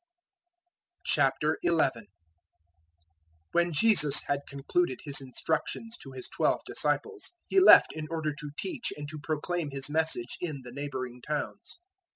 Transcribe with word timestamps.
011:001 1.05 2.05
When 3.51 3.71
Jesus 3.71 4.21
had 4.25 4.39
concluded 4.47 5.01
His 5.03 5.21
instructions 5.21 5.95
to 5.99 6.11
His 6.13 6.27
twelve 6.27 6.61
disciples, 6.65 7.33
He 7.49 7.59
left 7.59 7.93
in 7.95 8.07
order 8.09 8.33
to 8.33 8.49
teach 8.57 8.91
and 8.97 9.07
to 9.09 9.19
proclaim 9.19 9.69
His 9.69 9.91
Message 9.91 10.37
in 10.41 10.63
the 10.63 10.71
neighbouring 10.71 11.21
towns. 11.21 11.77